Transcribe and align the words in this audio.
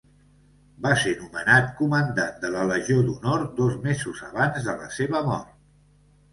Va 0.85 0.93
ser 1.01 1.11
nomenat 1.19 1.67
Comandant 1.81 2.41
de 2.47 2.51
la 2.57 2.65
Legió 2.73 3.05
d'Honor 3.11 3.47
dos 3.63 3.79
mesos 3.87 4.25
abans 4.33 4.69
de 4.73 4.79
la 4.83 4.93
seva 4.99 5.25
mort. 5.33 5.57